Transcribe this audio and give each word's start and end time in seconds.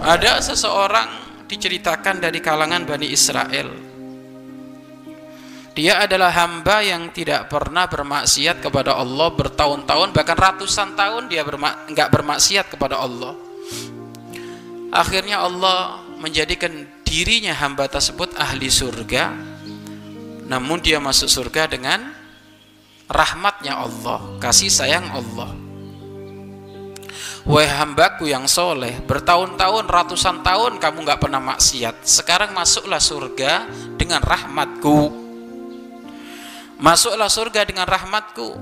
ada 0.00 0.40
seseorang 0.40 1.08
diceritakan 1.46 2.20
dari 2.20 2.40
kalangan 2.40 2.84
Bani 2.88 3.08
Israel 3.10 3.90
dia 5.70 6.02
adalah 6.02 6.34
hamba 6.34 6.82
yang 6.82 7.14
tidak 7.14 7.46
pernah 7.46 7.86
bermaksiat 7.86 8.58
kepada 8.58 8.98
Allah 8.98 9.30
bertahun-tahun 9.30 10.10
bahkan 10.10 10.34
ratusan 10.34 10.98
tahun 10.98 11.30
dia 11.30 11.46
bermak 11.46 11.88
nggak 11.94 12.10
bermaksiat 12.10 12.74
kepada 12.74 12.98
Allah. 12.98 13.38
Akhirnya 14.90 15.40
Allah 15.40 16.02
menjadikan 16.18 16.84
dirinya 17.06 17.54
hamba 17.54 17.86
tersebut 17.86 18.34
ahli 18.34 18.66
surga. 18.66 19.30
Namun 20.50 20.82
dia 20.82 20.98
masuk 20.98 21.30
surga 21.30 21.70
dengan 21.70 22.12
rahmatnya 23.06 23.78
Allah, 23.78 24.36
kasih 24.42 24.66
sayang 24.66 25.06
Allah. 25.14 25.69
Wahai 27.48 27.72
hambaku 27.72 28.28
yang 28.28 28.44
soleh, 28.44 29.00
bertahun-tahun, 29.08 29.88
ratusan 29.88 30.44
tahun 30.44 30.76
kamu 30.76 31.08
nggak 31.08 31.20
pernah 31.24 31.40
maksiat. 31.40 32.04
Sekarang 32.04 32.52
masuklah 32.52 33.00
surga 33.00 33.64
dengan 33.96 34.20
rahmatku 34.20 35.30
masuklah 36.80 37.28
surga 37.28 37.68
dengan 37.68 37.84
rahmatku 37.84 38.56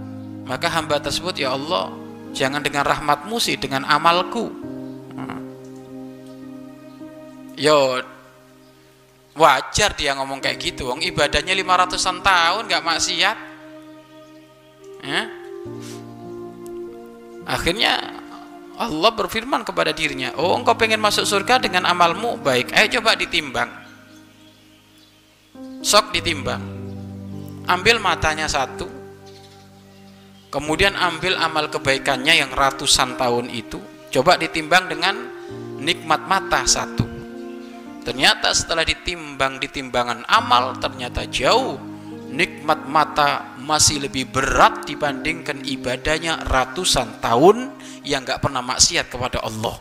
maka 0.44 0.66
hamba 0.74 0.98
tersebut 0.98 1.38
ya 1.38 1.54
Allah 1.54 1.94
jangan 2.34 2.58
dengan 2.58 2.82
rahmatmu 2.82 3.38
sih 3.38 3.54
dengan 3.54 3.86
amalku 3.86 4.50
hmm. 5.14 5.40
yo 7.54 8.02
wajar 9.38 9.94
dia 9.94 10.18
ngomong 10.18 10.42
kayak 10.42 10.58
gitu 10.58 10.90
wong 10.90 10.98
ibadahnya 11.06 11.54
500an 11.54 12.18
tahun 12.26 12.62
gak 12.66 12.82
maksiat 12.82 13.36
ya? 15.06 15.22
akhirnya 17.46 18.17
Allah 18.78 19.10
berfirman 19.10 19.66
kepada 19.66 19.90
dirinya 19.90 20.30
oh 20.38 20.54
engkau 20.54 20.78
pengen 20.78 21.02
masuk 21.02 21.26
surga 21.26 21.58
dengan 21.58 21.82
amalmu? 21.90 22.38
Baik 22.38 22.70
ayo 22.70 22.98
coba 22.98 23.18
ditimbang. 23.18 23.66
Sok 25.82 26.14
ditimbang. 26.14 26.62
Ambil 27.66 27.98
matanya 27.98 28.46
satu. 28.46 28.86
Kemudian 30.48 30.96
ambil 30.96 31.36
amal 31.36 31.68
kebaikannya 31.68 32.40
yang 32.40 32.50
ratusan 32.54 33.20
tahun 33.20 33.52
itu. 33.52 33.82
Coba 34.08 34.40
ditimbang 34.40 34.88
dengan 34.88 35.14
nikmat 35.82 36.24
mata 36.24 36.64
satu. 36.64 37.04
Ternyata 38.06 38.56
setelah 38.56 38.88
ditimbang 38.88 39.60
di 39.60 39.68
timbangan 39.68 40.24
amal 40.24 40.80
ternyata 40.80 41.28
jauh 41.28 41.76
nikmat 42.28 42.84
mata 42.88 43.56
masih 43.60 44.08
lebih 44.08 44.28
berat 44.28 44.84
dibandingkan 44.84 45.64
ibadahnya 45.64 46.44
ratusan 46.48 47.20
tahun 47.20 47.72
yang 48.08 48.24
gak 48.24 48.40
pernah 48.40 48.64
maksiat 48.64 49.12
kepada 49.12 49.44
Allah. 49.44 49.76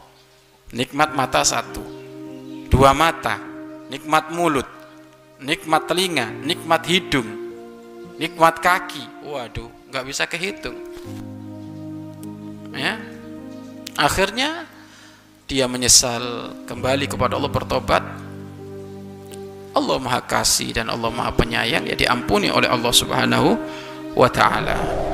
Nikmat 0.75 1.15
mata 1.15 1.47
satu. 1.47 1.79
Dua 2.67 2.91
mata. 2.91 3.39
Nikmat 3.87 4.35
mulut. 4.35 4.67
Nikmat 5.39 5.87
telinga. 5.87 6.27
Nikmat 6.43 6.83
hidung. 6.91 7.29
Nikmat 8.19 8.59
kaki. 8.59 9.23
Waduh 9.23 9.77
nggak 9.87 10.05
bisa 10.05 10.23
kehitung. 10.27 10.77
Ya. 12.75 12.99
Akhirnya 13.97 14.67
dia 15.47 15.65
menyesal 15.65 16.53
kembali 16.67 17.07
kepada 17.09 17.39
Allah 17.39 17.49
bertobat. 17.49 18.03
Allah 19.73 19.97
maha 20.01 20.21
kasih 20.25 20.73
dan 20.73 20.89
Allah 20.89 21.13
maha 21.13 21.31
penyayang 21.33 21.85
ya 21.85 21.93
diampuni 21.93 22.49
oleh 22.49 22.65
Allah 22.65 22.89
subhanahu 22.89 23.49
wa 24.17 24.25
ta'ala 24.25 25.06